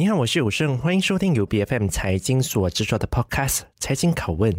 [0.00, 4.50] 你好，我是有胜，欢迎收听由 BFM 财经所制作的 Podcast《财经拷问》。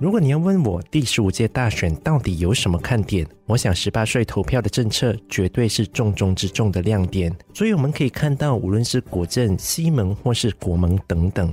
[0.00, 7.30] 如果你要问我第十五届大选到底有什么看点，我想十八岁投票的政策绝对是重中之重的亮点。
[7.52, 11.52] 所以我们可以看到，无论是国阵、西盟或是国盟等等，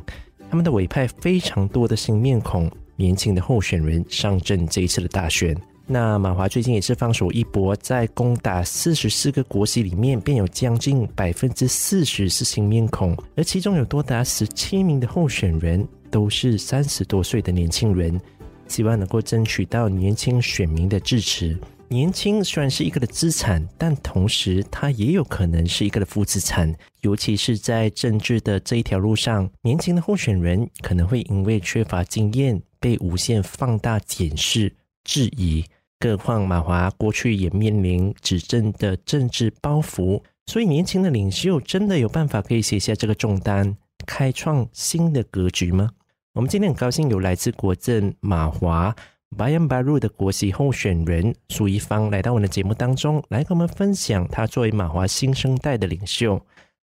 [0.50, 5.54] 他们的委派非常多的新面孔、年轻的候选人上阵这一次的大选。
[5.92, 18.22] 那马华最近也是放手一搏，在攻打四十四个国席里面，便有将近百分之四十是新面孔，而其中有多达十七名的候选人都是三十多岁的年轻人。
[18.68, 21.58] 希望能够争取到年轻选民的支持。
[21.88, 26.72] 年轻虽然是一个的资产，但同时它也有可能是一个的负资产。
[27.02, 34.72] 尤其是在政治的这一条路上，年轻的候选人可能会因为缺乏经验，被无限放大、检视、
[35.04, 35.66] 质疑。
[36.00, 45.90] 更何况马华过去也面临执政的政治包袱，所以年轻的领袖真的有办法可以卸下这个重担，开创新的格局吗？
[46.34, 48.96] 我们今天很高兴有来自国阵马华
[49.38, 56.42] Bayan Baru 的国席候选人苏一芳来到我们的节目当中，来跟我们分享他作为马华新生代的领袖，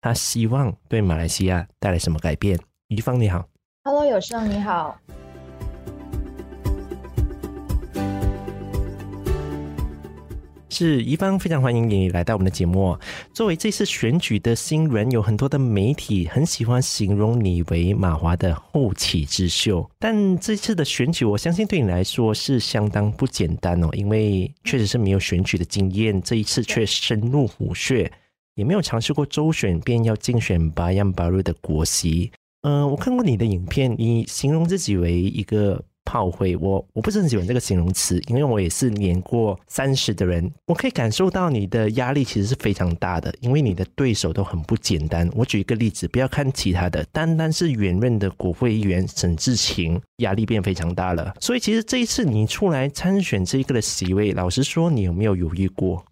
[0.02, 2.58] 他希望对马来西亚带来什么改变。
[2.88, 3.48] 一芳你好
[3.84, 5.00] ，Hello 有胜你好。
[10.76, 12.98] 是一方非常欢迎你来到我们的节目。
[13.32, 19.90] 作为这次选举的新人，有很多的媒体很喜欢形容你为马华的后起之秀。
[19.98, 28.12] 但这次的选举，我相信对你来说是相当不简单哦，因为确实是没有选举的经验，这一次却深入虎穴，
[28.56, 32.30] 也没有尝试过周选，便要竞选巴扬巴鲁的国席。
[32.64, 35.82] 嗯、我看过你的影片，你形容自己为一个。
[36.06, 45.30] 炮灰，我我不是很喜欢这个形容词，因为我也是年过三十的人，我可以感受到你的压力其实是非常大的，因为你的对手都很不简单。
[45.36, 51.34] 我举一个例子，不要看其他的，单单是原任的国会议员沈志勤，压力变非常大了。
[51.42, 56.06] 所以其实这一次你出来参选这一个的席位，老实说，你有没有犹豫过？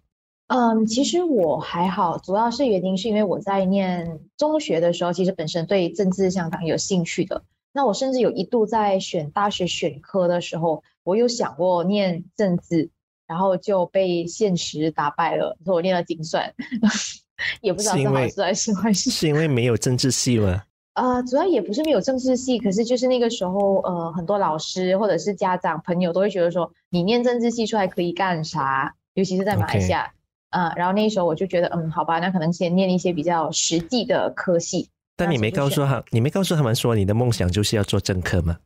[0.48, 7.42] 嗯，其实我还好，主要是原因是因为我在念中学的时候，其实本身对政治相当有兴趣的。
[7.76, 12.88] 那我甚至有一度在选大学选科的时候，我有想过念政治，
[13.26, 15.58] 然后就被现实打败了。
[15.64, 16.54] 说我念了精算，
[17.60, 19.10] 也不知道是好事还是坏事。
[19.10, 20.62] 是因为没有政治系吗？
[20.94, 28.94] 呃，主要也不是没有政治系，可是就是那个时候，呃，很多老师或者是家长朋友都会觉得说，你念政治系出来可以干啥？
[29.14, 30.12] 尤其是在马来西亚，
[30.50, 34.88] 啊然后那时候我就觉得，嗯，好吧，那可能先念一些比较实际的科系。
[35.16, 38.58] 但你没告诉他，你没告诉他们说你的梦想就是要做政客吗？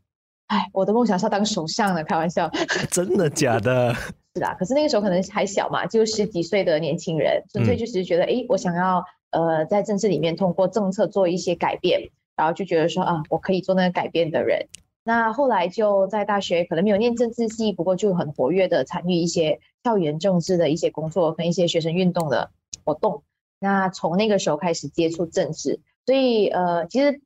[0.47, 2.51] 哎，我的梦想是要当首相的，开玩笑。
[2.91, 3.95] 真的假的？
[4.35, 12.01] 是啊，可是那个时候可能还小嘛，就十几岁的年轻人，纯粹就是觉得，哎、嗯，我想要呃在政治里面通过政策做一些改变，
[12.35, 14.69] 然后就觉得说啊，我可以做那个改变的人。
[15.05, 22.51] 那后来就在大学可能没有念政治系，不过就很活跃的参与一些校园政治的一些工作跟一些学生运动的
[22.85, 23.23] 活动。
[23.59, 25.81] 那从那个时候开始接触政治。
[26.09, 27.21] 所以，呃，其实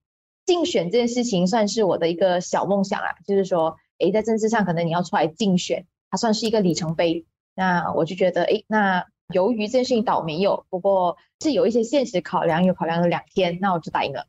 [0.45, 7.25] 竞选这件事情算是我的一个小梦想啊，就是说，诶，在政治上可能你要出来竞选，它算是一个里程碑。
[7.55, 14.27] 那我就觉得，诶，那由于这件事情倒没有，不过是有一些现实考量，有考量了两天，那我就答应了。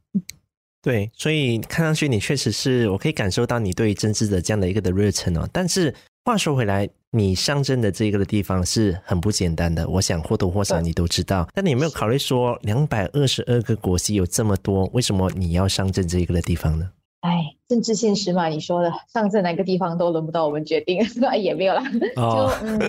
[0.83, 5.49] 对，所以看上去你确实是我可以感受到你对于政治的这样的一个的热忱哦。
[5.51, 5.91] 但是
[6.25, 6.89] 话说回来。
[7.15, 11.47] 你上阵的这个的地方是很不简单的，我想或多或少你都知道。
[11.53, 16.89] 但你有没有考虑说，两百二十二个国席有这么多，为什么你要上阵这一个的地方呢？
[17.19, 21.05] 哎，政治现实嘛，你说的，上阵哪个地方都轮不到我们决定，
[21.39, 21.83] 也没有啦。
[22.15, 22.79] 哦，就嗯，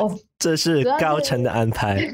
[0.00, 2.12] 哦，这是高层的安排。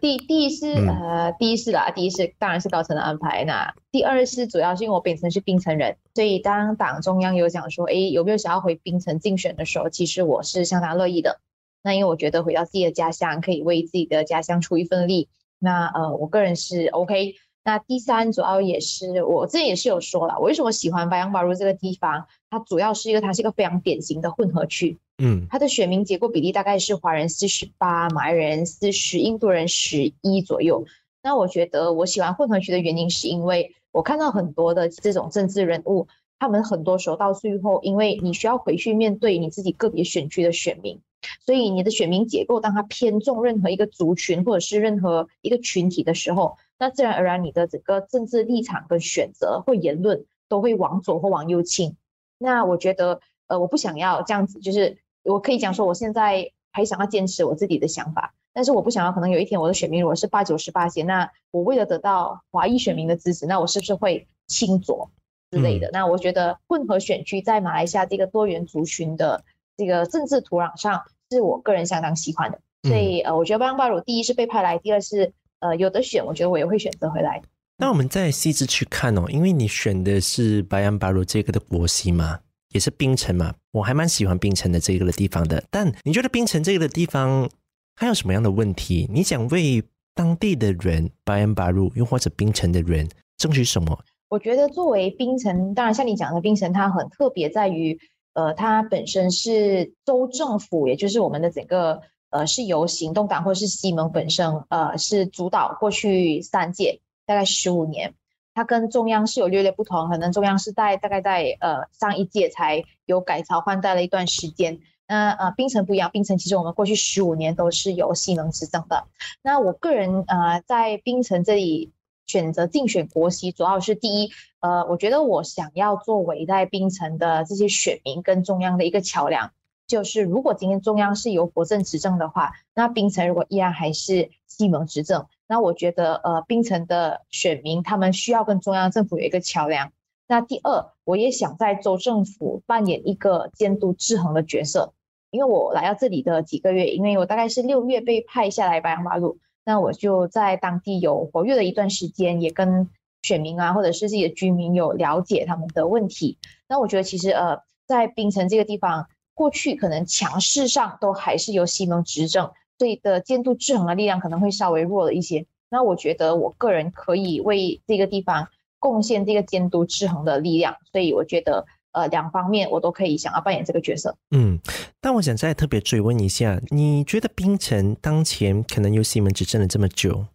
[0.00, 3.44] 第第一是呃，第一是啦，第一是当然是高层的安排。
[3.44, 11.40] 那第二是主要是因为我本身是冰城人，所以当党中央有讲说，哎，有没有想要回冰城竞选的时候，其实我是相当乐意的。
[11.82, 15.28] 那因为我觉得回到自己的家乡，可以为自己的家乡出一份力。
[15.58, 17.34] 那呃，我个人是 OK。
[17.64, 22.26] 那第三主要也是我之前也是有说了，我为什么喜欢白杨巴鲁这个地方？
[22.50, 24.98] 它主要是一个它是一个非常典型的混合区。
[25.18, 30.84] 嗯，它的选民结构比例大概是华人四十八，马来人四十，印度人十一左右。
[31.22, 36.06] 那我觉得我喜欢混合区的原因，是因为我看到很多的这种政治人物，
[36.38, 41.00] 他们很多时候到最后，因为你需要回去面对你自己个别选区的选民，
[41.44, 51.96] 所以你的选民结构当它偏重任何一个族群或者是任何一个群体的时候，那自然而然你的整个政治立场跟选择或言论都会往左或往右倾。
[52.38, 54.98] 那我觉得，呃，我不想要这样子，就是。
[55.26, 65.10] 我可以讲说，我现在还想要坚持我自己的想法，但是我不想要可能有一天我的选民如果是八九十八线，那我为了得到华裔选民的支持，那我是不是会倾左
[65.50, 65.86] 之类的？
[65.86, 69.42] 嗯、那我觉得混合选区在马来西亚这个多元族群的
[69.78, 72.60] 这个政治土壤上，是我个人相当喜欢的。
[72.82, 77.40] 所以呃，我觉得巴扬巴鲁第一是被派来，第二是呃有的选，我觉得我也会选择回来。
[77.78, 82.38] 那我们再细致去看哦，因为你选的是巴扬巴鲁这个的国席嘛，
[82.72, 85.64] 也是冰城嘛，我还蛮喜欢冰城的这个的地方的。
[85.70, 87.48] 但你觉得冰城这个的地方
[87.96, 89.08] 还有什么样的问题？
[89.10, 89.82] 你想为
[90.14, 93.98] 当地的人巴扬巴鲁又或者冰城的人争取什么？
[94.28, 97.98] 我觉得作为冰城，当然像你讲的冰城，它很特别在于，
[98.34, 107.00] 呃，它本身是州政府，也就是我们的整个呃是由行动党或是西蒙本身呃是主导过去三届。
[107.26, 108.12] 大概十五年，
[108.52, 114.80] 它跟中央是有略略不同，可能中央是在大概在呃上一届才有改朝换代了一段时间。
[115.08, 119.04] 那呃，槟城不一样，槟城其实我们过去十五年都是由西蒙执政的。
[119.40, 121.92] 那我个人呃在槟城这里
[122.26, 124.30] 选择竞选国席，主要是第一，
[124.60, 129.52] 呃，我觉得我想要作为在槟城的这些选民跟中央的一个桥梁，
[129.86, 135.26] 就是如果今天中央是由国政执政的话，那槟城如果依然还是西蒙执政。
[135.46, 139.92] 那我觉得，呃，槟城的选民他们需要跟中央政府有一个桥梁。
[140.26, 144.94] 那第二，我也想在州政府扮演一个监督制衡的角色，
[145.30, 152.88] 因为我来到这里的几个月，因为我大概是六月被派下来白杨马路，那我就在当地有活跃了一段时间，也跟
[153.22, 156.38] 选民啊，或者是自己的居民有了解他们的问题。
[156.68, 162.52] 那我觉得其实，呃，在槟城这个地方，过去可能强势上都还是由西蒙执政。
[162.76, 168.48] 所以的监督制衡的力量可能会稍微弱了一些，那我觉得我个人可以为这个地方
[168.80, 174.14] 贡献这个监督制衡的力量，所以我觉得呃两方面我都可以想要扮演这个角色。
[174.32, 174.58] 嗯，
[175.00, 180.26] 但我想再特别追问一下，你觉得冰城当前可能由西门执政了这么久，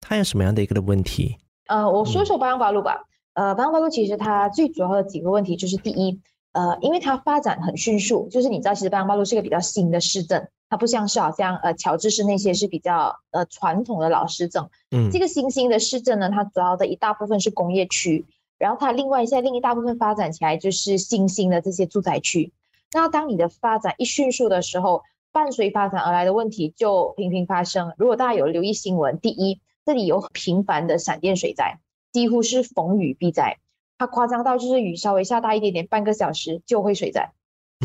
[0.00, 1.36] 它有什么样的一个的问题？
[1.66, 3.02] 呃，我说说巴扬巴路吧。
[3.34, 6.20] 呃，巴扬巴路其实它最主要的几个问题就是第一，
[6.52, 10.46] 呃，因为它发展很迅速，就是你知道，其实巴扬巴路是一个比较新的市政。
[10.70, 18.26] 它不像是好像呃乔治市那些是比较呃传统的老市镇，嗯，这个新兴的市政呢，它主要的一大部分是工业区，
[18.58, 22.52] 然后它另外现在另一大部分发展起来就是新兴的这些住宅区。
[22.92, 27.94] 那当你的发展一迅速的时候，伴随发展而来的问题就频频发生。
[27.96, 31.78] 如果大家有留意新闻，第一，这里有频繁的闪电水灾，
[32.12, 33.58] 几乎是逢雨必灾，
[33.98, 37.32] 它夸张到就是雨稍微下大一点点，半个小时就会水灾，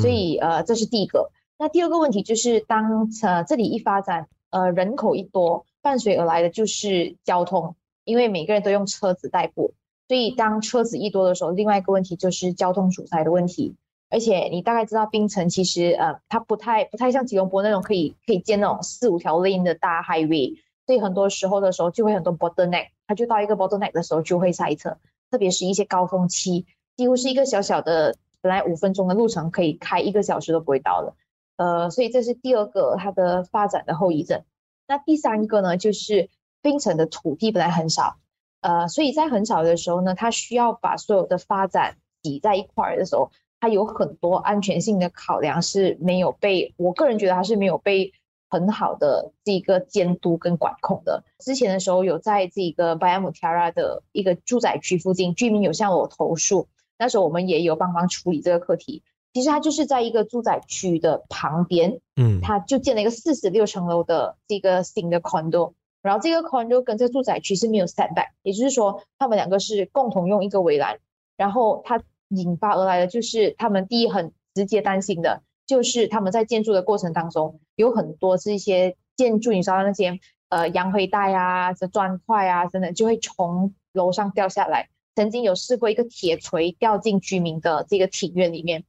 [0.02, 1.32] 所以呃这是第一个。
[1.58, 7.76] 那第二个问题就是，当呃这里一发展，呃人口一多，伴随而来的就是交通，
[8.06, 9.74] 因为每个人都用车子代步，
[10.08, 13.76] 所以当车子一多的时候，另外一个问题就是交通阻塞的问题。
[14.10, 20.56] 而且你大概知道，槟城其实呃它不太不太像吉隆坡那种可以可以建那种四五条 lane 的大 highway，
[20.86, 24.98] 所以很多时候的时候就会很多 bottleneck，它就到一个 bottleneck 的时候就会塞车，
[25.32, 31.16] 特别是一些高峰期，几乎是一个小小的本来五分钟的路程，可以开一个小时都不会到了。
[31.56, 34.44] 呃，所以这是第二个它的发展的后遗症。
[34.88, 36.30] 那第三个呢，就是
[36.62, 38.18] 槟城的土地本来很少，
[38.64, 43.30] 呃，所以在很少的时候呢，他需要把所有的发展挤在一块儿的时候，
[43.60, 48.14] 他有很多安全性的考量是没有被，我个人觉得他是没有被
[48.50, 51.24] 很好的这个监督跟管控的。
[51.40, 59.04] 之前的时候有在这个巴亚姆提拉的一个住宅区附近，居民有向我投诉，那时候我们也有帮忙处理这个课题。
[59.34, 65.74] 其实它就是在一个住宅区的旁边，嗯，它就建了一个四十六层楼的这个新的 condo，
[66.04, 71.00] 然后这个 condo 跟这个住宅区是没有 setback，也就是说他们两个是共同用一个围栏，
[71.38, 80.20] 然后它引发而来的就是他们第一很直接担心的就是他们在建筑的过程当中有很多这些建筑，你知道那些
[80.50, 88.84] 呃洋灰带啊、这砖块啊等等就会从楼上掉下来，曾经有试过一个铁锤掉进居民的这个庭院里面。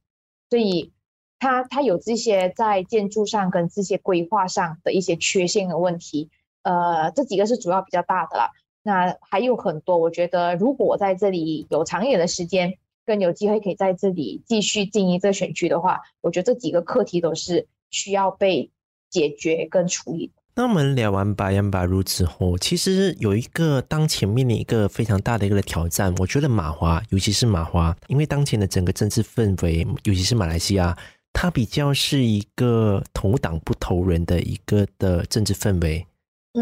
[0.49, 0.91] 所以，
[1.39, 6.29] 它它有这些在建筑上跟这些规划上的一些缺陷的问题，
[6.65, 8.49] 呃，这几个是主要比较大的啦。
[8.81, 12.73] 那还有很多，我觉得如果我在这里有长远的时间，
[13.05, 18.71] 更有机会可以在这里继续经营这个选区的话，我觉得这几个课题都是需要被
[19.11, 20.31] 解决跟处理。
[20.55, 26.15] 那我们聊完巴扬巴鲁之后，其实有一个当前面临一个非常大的一个挑战。
[26.15, 30.97] 我觉得马华，尤其是马华，因为当前的整个政治氛围，尤其是马来西亚，
[31.31, 36.05] 它比较是一个投党不投人的一个的政治氛围，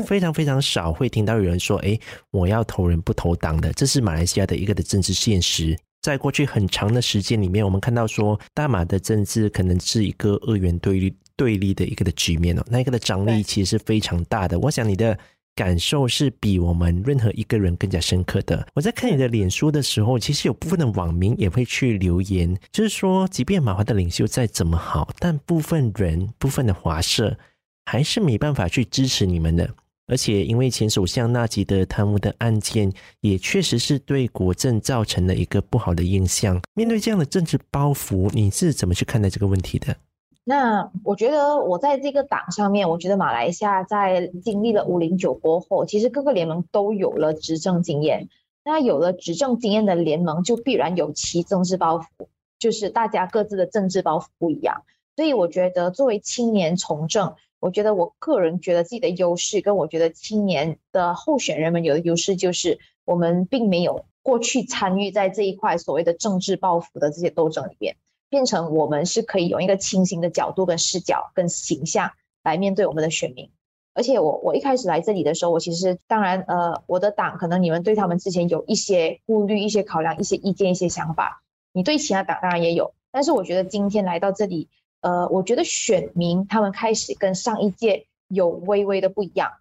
[0.02, 2.00] 非常非常少会听到有人说：“哎，
[2.32, 5.78] 我要投人不投党的。”这是马来西亚的一个的政治现实。
[6.02, 14.60] 在过去很长的时间里面，我们看到说，大马的政治可能是一个二元对立对立的一个的局面哦，那一个的张力其实是非常大的。
[14.60, 15.18] 我想你的
[15.56, 18.68] 感受是比我们任何一个人更加深刻的。
[18.74, 27.38] 我在看你的脸书的时候，其实有部分的网民也会去留言，就是说，即便马华的领袖再怎么好，但部分人、部分的华社
[27.86, 29.74] 还是没办法去支持你们的。
[30.06, 32.92] 而且，因为前首相纳吉的贪污的案件，
[33.22, 36.62] 也确实是对国政造成了一个不好的印象。
[36.74, 39.96] 面对这样的政治包袱，你是怎么去看待这个问题的？
[40.44, 48.28] 那我觉得，我在这个党上面，我觉得马来西亚在经历了五零九过后，其实各个联盟都有了执政经验。
[48.66, 52.28] 那有了执政经验的联盟，就必然有其政治包袱，
[52.60, 54.84] 就是大家各自的政治包袱不一样。
[55.16, 57.36] 所以，我觉得作为青年从政。
[57.64, 67.96] 我觉得我个人觉得自己的优势，跟我觉得青年的候选人们有的优势，就是我们并没有过去参与在这一块所谓的政治抱负的这些斗争里面，
[68.30, 72.12] 变成我们是可以用一个清醒的角度、跟视角、跟形象
[72.44, 73.50] 来面对我们的选民。
[73.94, 84.68] 而且我我一开始来这里的时候，我其实当然呃，我的党可能你们对他们之前有一些顾虑、一些考量、一些意见、一些想法，你对其他党当然也有，但是我觉得今天来到这里。
[85.04, 89.52] 呃，我觉得选民他们开始跟上一届有微微的不一样，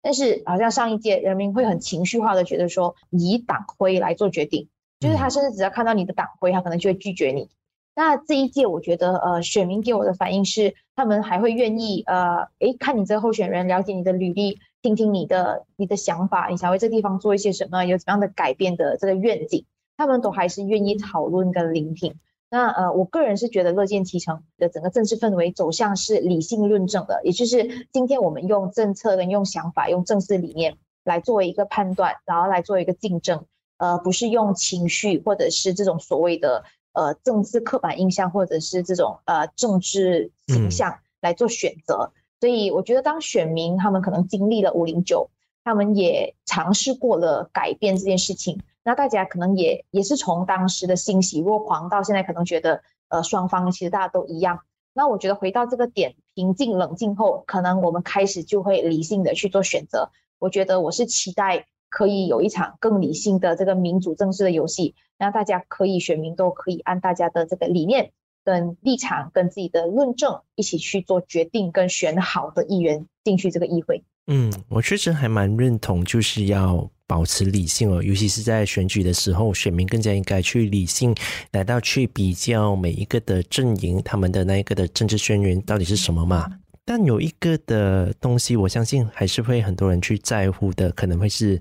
[0.00, 4.68] 但是好像上一届人民会很情绪化的觉得说，以党徽来做决定，
[5.00, 7.50] 就是他甚至只要看到你的党徽，他可能就会拒绝你。
[7.94, 19.66] 那这一届我觉得，呃，选民给我的反应是，他们还会愿意，呃，诶，看你这个候选人，了解你的履历，听听你的你的想法，你想为这地方做一些什么，有怎么样的改变的这个愿景，
[19.96, 22.14] 他们都还是愿意讨论跟聆听。
[22.54, 33.46] 那呃，我个人是觉得乐见其成的整个政治氛围走向是理性论证的，也就是今天我们用政策跟用想法、用政治理念来作为一个判断，然后来做一个竞争，
[33.78, 42.12] 呃，不是用情绪或者是这种所谓的呃政治刻板印象或者是这种呃政治形象来做选择。
[42.12, 42.20] 嗯。
[42.42, 45.30] 所以我觉得当选民他们可能经历了五零九，
[45.64, 48.60] 他们也尝试过了改变这件事情。
[48.84, 54.60] 那大家可能也也是从当时的欣喜若狂到现在，可能觉得呃双方其实大家都一样。
[54.92, 60.10] 那我觉得回到这个点，平静冷静后，可能我们开始就会理性的去做选择。
[60.38, 68.12] 我觉得我是期待可以有一场更理性的这个民主政治的游戏，那大家可以选民都可以按大家的这个理念
[68.44, 74.04] 跟立场跟自己的论证一起去做决定，跟选好的议员进去这个议会。
[74.26, 76.90] 嗯，我确实还蛮认同，就是要。
[77.04, 81.14] 保持理性哦，尤其是在选举的时候，选民更加应该去理性
[81.50, 86.50] 来到去比较每一个的阵营，他们的那一个的政治宣言到底是什么嘛？
[86.86, 91.60] 但有一个的东西，我相信还是会很多人去在乎的，可能会是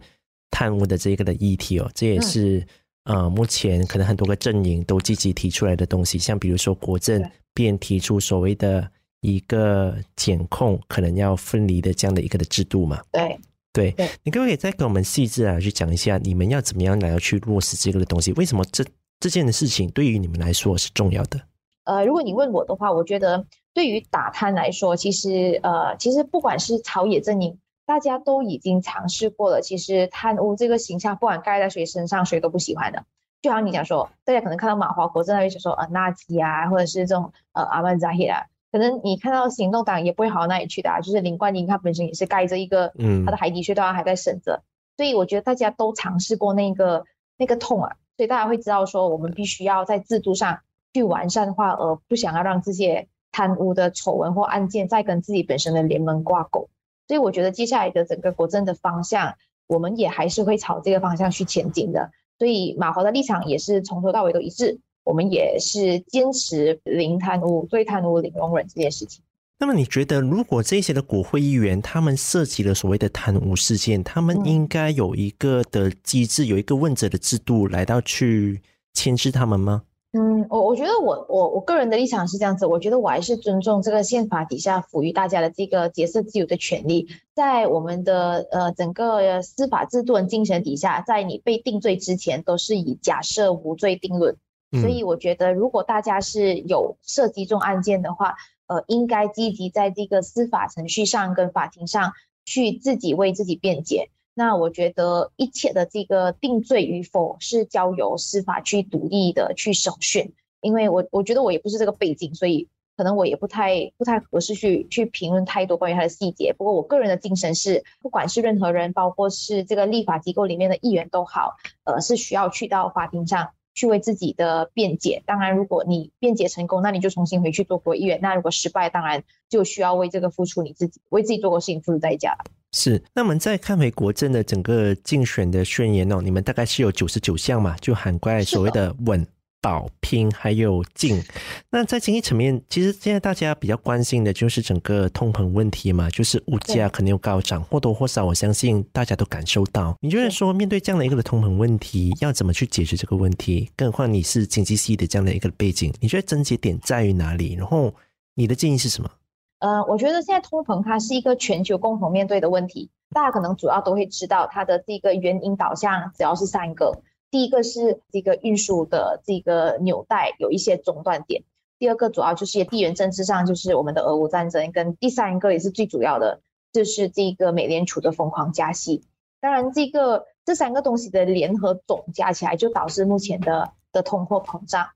[0.52, 1.92] 贪污的这一个的议题哦。
[1.94, 2.66] 这也是
[3.04, 7.22] 呃，目前可能很多个阵营都积极提出来的东西，像比如说国政
[7.54, 8.90] 便提出所谓的
[9.22, 13.02] 一个检控可能要分离的这样的一个的制度嘛？
[13.12, 13.40] 对。
[13.74, 18.34] 对，你可不可以再给我们细致啊去讲一下，你们要怎么样来要去落实这个的东西？
[18.34, 18.84] 为什么这
[19.18, 21.40] 这件的事情对于你们来说是重要的？
[21.86, 29.62] 呃，如果你问我的话，我觉得对于打贪来说，其实呃，其实不管是朝野阵营，大家都已经尝试过了。
[29.62, 33.06] 其实贪污这个形象，不管盖在谁身上，谁都不喜欢的。
[33.42, 38.44] 就好像你讲说，大家可能看到马华国阵那边就说呃纳吉啊，或者是这种呃阿曼扎希啊。
[38.72, 44.64] 可能你看到行动党也不会好到哪里去的啊，就是林冠英他本身也是盖着一个，嗯，他的海底隧道还在审着，
[44.96, 47.04] 所以我觉得大家都尝试过那个
[47.38, 50.60] 那个痛啊，所以大家会知道说我们必须要在制度上
[50.94, 56.70] 去完善化，而不想要让这些贪污的丑闻或案件再跟自己本身的联盟挂钩，
[57.08, 59.36] 所以我觉得接下来的整个国政的方向，
[59.68, 64.80] 我们也还是会朝这个方向去前进的，所以马华的立场也是从头到尾都一致。
[65.04, 69.24] 我们也是坚持零贪污、对贪污零容忍这件事情。
[69.60, 78.60] 那么，你觉得如果这些的国会议员他们涉及了所谓的贪污事件，他们应该有一个的机制，有一个问责的制度来到去
[78.94, 79.84] 牵制他们吗？
[80.14, 94.36] 嗯，我我觉得我我我个人的立场是这样子，我觉得我还是尊重这个宪法底下赋予大家的这个结社自由的权利，在我们的呃整个司法制度的精神底下，在你被定罪之前，都是以假设无罪定论。
[94.80, 98.36] 所以我觉得，如果大家是有涉及这种案件的话，
[98.68, 102.14] 呃，应该积极在这个司法程序上跟法庭上
[102.46, 104.10] 去自己为自己辩解。
[104.34, 110.34] 那我觉得一切的这个定罪与否是交由司法去独立的去审讯。
[110.62, 116.54] 因为我我觉得我也不是这个背景，所以可能我也不太不太合适去去评论太多关于他的细节。
[116.58, 123.50] 不过我个人的精神是，不管是任何人，包括是这个立法机构里面的议员都好，呃，是需要去到法庭上。
[123.74, 125.22] 去为自己的辩解。
[125.26, 132.36] 当然，如果你辩解成功，那你就重新回去做国议员；那如果失败，当然就需要为这个付出你自己，为自己做过事情付出代价。
[132.72, 133.02] 是。
[133.14, 139.26] 那我们再看回国政的整个竞选的宣言哦，你们大概是有九十九项嘛，就涵盖所谓的稳。
[139.62, 141.24] 保拼还有进，
[141.70, 149.96] 那在经济层面，其实现在大家比较关心的就是整个通膨问题嘛，就是物价肯定有高涨，或多或少，我相信大家都感受到。
[150.02, 153.70] 你觉得说面对这样的一个的通膨问题，要怎么去解决这个问题？
[153.78, 157.54] 更何况你是经济系的这样的一个背景，你觉得症结点在于哪里？
[157.54, 157.94] 然后
[158.34, 159.12] 你的建议是什么？
[159.60, 167.04] 呃，我觉得现在通膨它是一个全球共同面对的问题，大家可能主要都会知道它的这个原因导向，主要是三个。
[167.32, 171.44] 第一个是这个运输的这个纽带有一些中断点，
[171.80, 176.42] 第二个主要就是地缘政治上就是我们的俄乌战争，跟第三个也是最主要的，
[176.74, 179.06] 就是这个美联储的疯狂加息。
[179.40, 184.90] 当然，这个这三个东西的联合总加起来，就导致目前的的通货膨胀。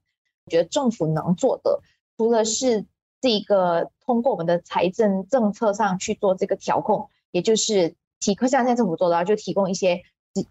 [0.45, 1.79] 我觉得政府能做的，
[2.17, 2.85] 除了是
[3.21, 10.03] 这个通过我们的财政政策上去做这个调控，也就是提，像现在政府做的，就提供一些。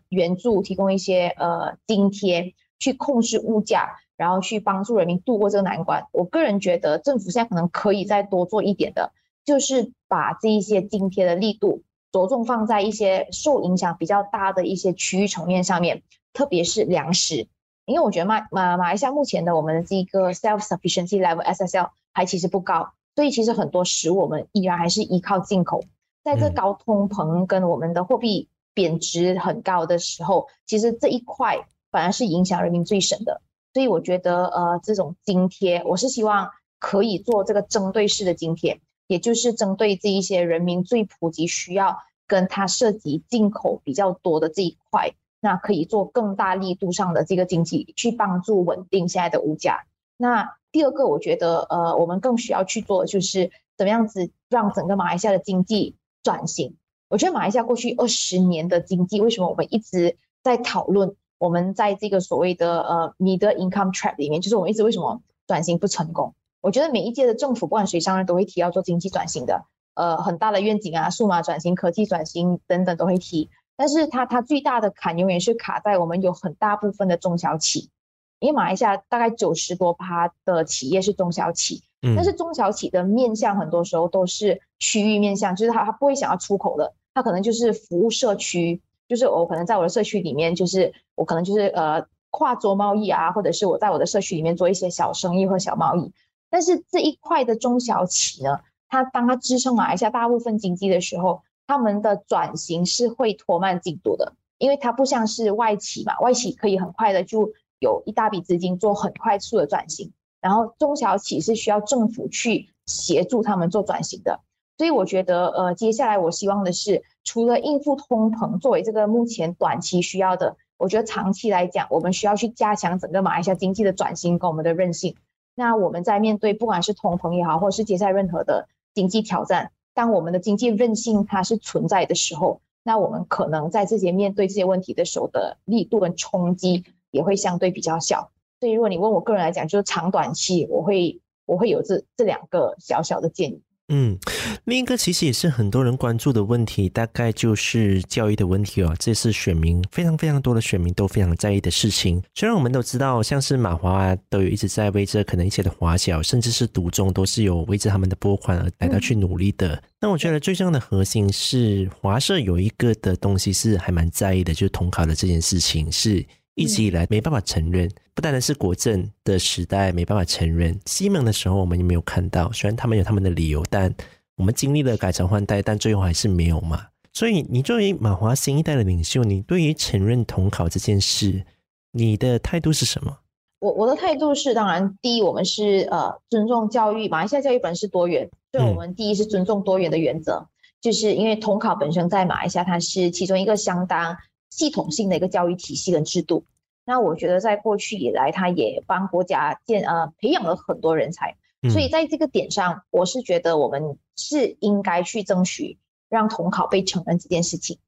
[0.08, 6.06] 援助提供一些呃津贴，去控制物价，然后去帮助人民度过这个难关。
[6.12, 9.12] 我个人觉得政府现在可能可以再多做一点的，
[9.44, 17.48] 就是把这一些津贴的力度着重放在一些受影响比较大的一些区域层面上面，特别是粮食，
[17.84, 25.82] 因为我觉得马马马来西亚目前的我们的这个 self sufficiency level SSL 还其实不高，所以其实很多食物我们依然还是依靠进口，
[26.22, 28.48] 在这高通膨跟我们的货币。
[28.74, 33.40] 贬值很高的时候，其实这一块反而是影响人民最深的。
[33.72, 49.86] 所以我觉得，呃，这种津贴，我是希望可以做这个针对式的津贴，也就是针对这一些人民最普及需要，跟它涉及进口比较多的这一块，那可以做更大力度上的这个经济，去帮助稳定现在的物价。
[50.16, 56.76] 那第二个，我觉得，呃，我们更需要去做的就是怎么样子让整个马来西亚的经济转型。
[57.08, 61.14] 我觉得马来西亚过去二十年的经济，为什么我们一直在讨论？
[61.38, 66.34] 我们在这个所谓的呃 middle income trap 里面，就是我们一直为什么转型不成功？
[66.62, 69.64] 我觉得每一届的政府，不管谁上任，都会提要做经济转型的，
[69.94, 73.50] 呃，很大的愿景啊，数码转型、科技转型等等都会提。
[73.76, 77.90] 但是它它最大的坎永远是卡在我们有很大部分的中小企，
[78.38, 86.92] 因为马来西亚大概九十多趴的企业是中小企，但是中小企的面向很多时候都是区域面向，就是他，他不会想要出口的。
[87.14, 96.12] 他可能就是服务社区，就是我可能在我的社区里面，就是我可能就是呃跨州贸易啊，或者是我在我的社区里面做一些小生意或小贸易。
[96.50, 114.40] 但是这一块的中小企呢，它当它支撑马来西亚大部分经济的时候，他们的转型是会拖慢进度的，因为它不像是外企嘛，外企可以很快的就有一大笔资金做很快速的转型，然后中小企是需要政府去协助他们做转型的。
[114.76, 125.14] 所以我觉得，呃，接下来我希望的是，除了应付通膨作为这个目前短期需要的，我觉得长期来讲，我们需要去加强整个马来西亚经济的转型跟我们的韧性。
[125.54, 136.82] 那我们在面对不管是通膨也好，或是接下来任何的经济挑战，当我们的经济韧性它是存在的时候，那我们可能在这些面对这些问题的时候的力度跟冲击
[137.12, 138.32] 也会相对比较小。
[138.58, 143.62] 所以如果你问我个人来讲，就是长短期，我会我会有这这两个小小的建议。
[143.88, 144.18] 嗯，
[144.64, 148.96] 另一个其实也是很多人关注的问题，大概就是教育的问题哦。
[148.98, 152.22] 这是选民非常非常多的选民都非常在意的事情。
[152.34, 159.82] 虽然我们都知道，像是马华都有一直在为着可能一些的华小，甚至是独中，都是有为着他们的拨款而来到去努力的。
[160.00, 166.24] 那、我觉得最重要的核心是华社有一个的东西是还蛮在意的，就是统考的这件事情是。
[166.56, 172.50] 一直以来没办法承认，不单单是国政的时代没办法承认，西蒙的时候我们也没有看到。
[172.52, 173.92] 虽然他们有他们的理由，但
[174.36, 176.86] 我们经历了改朝换代，但最后还是没有嘛。
[177.12, 181.44] 所以，你作为马华新一代的领袖，你对于承认统考这件事，
[181.90, 183.18] 你的态度是什么？
[183.58, 190.48] 我我的态度是，当然，第一，我们是呃尊重教育，马来西亚教育本身是多元，所以我们第一是尊重多元的原则，嗯、
[190.80, 194.16] 就是因为统考本身在马来西亚它是其中一个相当。
[194.50, 196.44] 系统性的一个教育体系跟制度，
[196.86, 201.36] 那我觉得在过去以来，他也帮国家建呃培养了很多人才，
[201.70, 205.78] 所以在这个点上，我是觉得我们是应该去争取
[206.10, 207.78] 让统考被承认这件事情。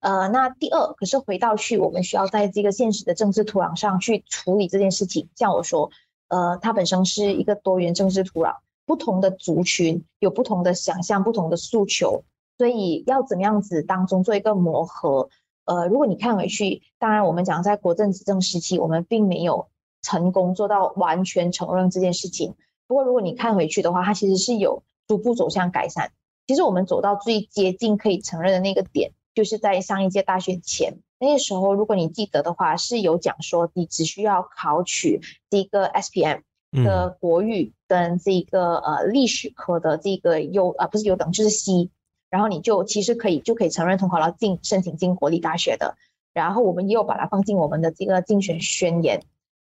[0.00, 5.28] 呃，那第二，可是回到去，我们需要在这个现实的政治土壤上去处理这件事情。
[5.36, 5.90] 像我说，
[6.28, 8.56] 呃，它本身是一个多元政治土壤，
[8.86, 12.24] 不同的族群有不同的想象、不同的诉求，
[12.56, 15.28] 所以要怎么样子当中做一个磨合。
[15.68, 19.68] 呃，如果你看回去，当然我们讲在国政执政时期，我们并没有
[20.00, 22.54] 成功做到完全承认这件事情。
[22.86, 26.12] 不过如果你看回去的话，它其实是有逐步走向改善。
[26.46, 36.40] 其实我们走到最接近可以承认的那个点，就是在上一届大选前，那个时候如果你记得的话，是有讲说你只需要考取这个 SPM
[36.72, 41.90] 的国语跟这个呃历史科的这个优啊不是优等就是 C。
[42.30, 45.96] 然后你就其实可以就可以承认统考到进申请进国立大学的，
[46.34, 49.22] 然后我们也有把它放进我们的这个竞选宣言，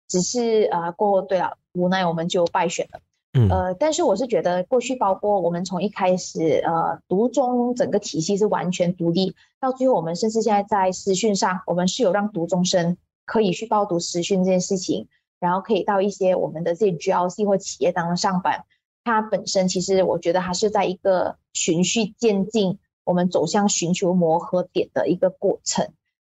[0.07, 2.99] 只是呃过后对了，无奈我们就败选了。
[3.35, 12.95] 嗯，呃，但是我是觉得过去包括我们从一开始呃读中整个体系是完全独立，到最后我们甚至现在在视讯上，我们是有让读中生
[13.25, 15.07] 可以去报读视讯这件事情，
[15.39, 18.65] 然后可以到一些我们的这些 GLC 或企业当中上班。
[19.03, 25.89] 它本身其实，我觉得它是在一个循序渐进，我们走向寻求磨合点的一个过程。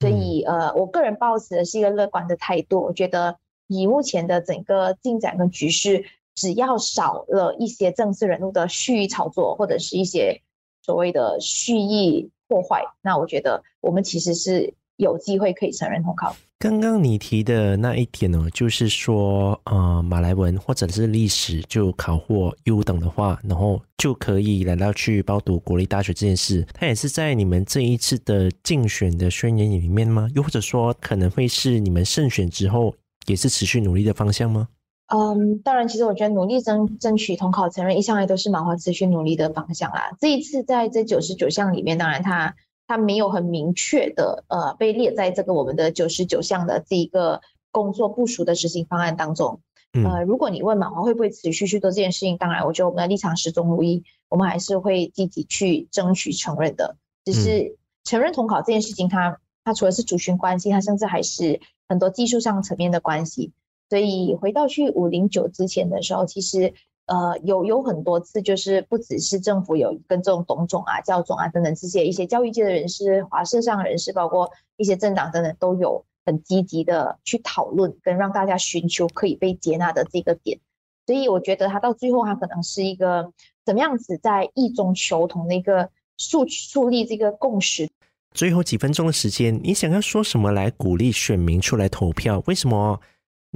[0.00, 2.80] 所以，呃，我个人抱持的是一个乐观的态度。
[2.80, 10.42] 我觉得以目前的整个进展跟局势，只要少了一些政治人物的蓄意炒作，或者是一些
[10.82, 16.36] 所谓的蓄意破坏，那我觉得我们其实是有机会可以承认统考。
[16.56, 30.26] 刚刚你提的那一点呢，就是说，呃，马来文或者是历史就考获优等的话，然后就可以来到去报读国立大学这件事，它也是在你们这一次的竞选的宣言里面吗？
[30.34, 32.94] 又或者说，可能会是你们胜选之后
[33.26, 34.68] 也是持续努力的方向吗？
[35.08, 40.16] 嗯，当然，其实我觉得努力争争取统考承认，一向来都是马华持续努力的方向啦。
[40.18, 42.54] 这一次在这九十九项里面，当然它。
[42.86, 49.60] 它没有很明确的呃被列在这个我们的九十九项的这一个工作部署的执行方案当中。
[49.92, 56.96] 呃，如果你问马华会不会持续去做这件事情，当然，我觉得我们的立场始终如一，我们还是会积极去争取承认的。
[57.24, 63.52] 只是承认统考这件事情它，它它除了是族群关系，它甚至还是很多技术上层面的关系。
[63.88, 66.74] 所以回到去五零九之前的时候，其实。
[67.06, 80.58] 呃，有有很多次，就是不只是政府有跟这种董总啊、教总啊等等这些一些教育界的人士、华社上的人士，包括一些政党等等，都有很积极的去讨论，跟让大家寻求可以被接纳的这个点。
[81.06, 83.30] 所以我觉得他到最后，他可能是一个
[83.66, 87.90] 怎么样子在异中求同的一个树树立这个共识。
[88.32, 92.42] 最后几分钟的时间，你想要说什么来鼓励选民出来投票？
[92.46, 92.98] 为什么？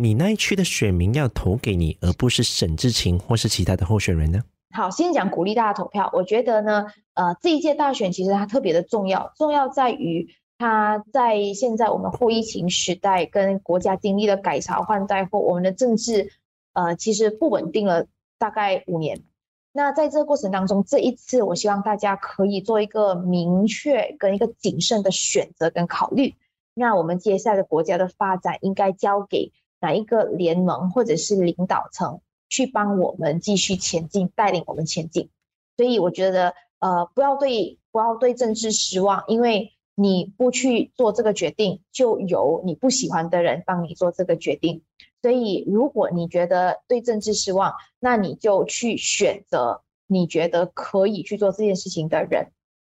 [0.00, 4.40] 你那一区的选民要投给你，而不是沈志勤或是其他的候选人呢？
[4.70, 6.08] 好，先讲鼓励大家投票。
[6.12, 16.30] 我觉得呢，呃，这一届大选其实它特别的重要，重要在于它在现在我们后疫情时代，跟国家经历了改朝换代后，我们的政治
[16.74, 18.06] 呃其实不稳定了
[18.38, 19.24] 大概五年。
[19.72, 26.36] 那在这个过程当中，这一次我希望大家可以做一个明确跟一个谨慎的选择跟考虑。
[26.74, 29.50] 那我们接下来的国家的发展应该交给。
[29.80, 35.30] 哪一个联盟或者是领导层去帮我们继续前进，带领我们前进？
[35.76, 44.82] 所以我觉得，呃，不要对不要对政治失望，因为你不去做这个决定，就由你不喜欢的人帮你做这个决定。
[45.20, 52.52] 所以，如果你觉得对政治失望，那你就去选择你觉得可以去做这件事情的人，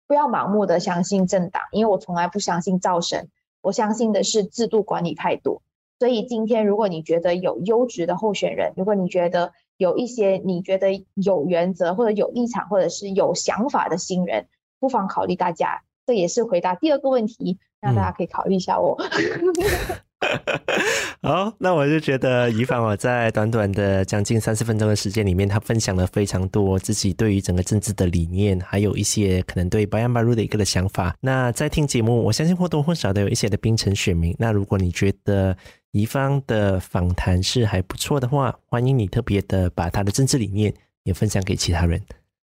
[0.08, 3.30] 不要盲目的相信政党，因为我从来不相信造神，
[3.62, 5.62] 我相信的是制度管理态度。
[6.02, 14.48] 所以今天，如果你觉得有优质的候选人，如果你觉得有一些你觉得有原则或者有立场或者是有想法的新人，
[14.80, 15.84] 不妨考虑大家。
[16.08, 18.98] 这也是回答第二个问题，让大家可以考虑一下我。
[21.22, 31.16] 好，那我就觉得宜芳我在短短的将近三十分钟的时间里面，他分享了非常多自己对于整个政治的理念，还有一些可能对 Bayan Baru 的一个的想法。
[31.22, 34.36] 那在听节目，我相信或多或少的有一些的冰城选民。
[34.40, 35.56] 那如果你觉得，
[35.92, 42.02] 宜芳的访谈是还不错的话，欢迎你特别的把他的政治理念也分享给其他人。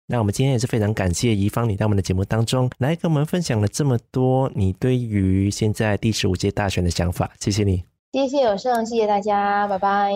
[0.06, 10.12] 那我们今天也是非常感谢怡芳你在我们的节目当中来跟我们分享了这么多你对于现在第十五届大选的想法，谢谢你，谢谢有胜，谢谢大家，拜拜。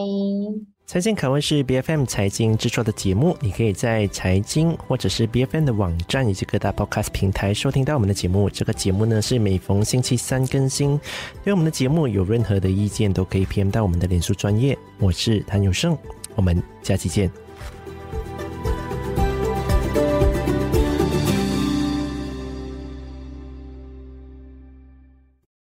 [0.86, 8.50] 财经拷问是 BFM 财经制作的节目，你可以在财经或者是 BFM 的网站以及各大 Podcast 平台收听到我们的节目。
[8.50, 10.98] 这个节目呢是每逢星期三更新。
[11.44, 14.78] 对我们的节目有任何的意见，都可以 PM 到我们的脸书专业。
[14.98, 15.98] 我是谭有胜，
[16.36, 17.47] 我们下期见。